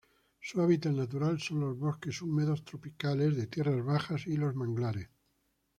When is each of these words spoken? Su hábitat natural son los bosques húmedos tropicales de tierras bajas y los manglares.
Su 0.39 0.59
hábitat 0.63 0.93
natural 0.93 1.39
son 1.39 1.59
los 1.59 1.77
bosques 1.77 2.23
húmedos 2.23 2.65
tropicales 2.65 3.37
de 3.37 3.45
tierras 3.45 3.85
bajas 3.85 4.25
y 4.25 4.35
los 4.35 4.55
manglares. 4.55 5.09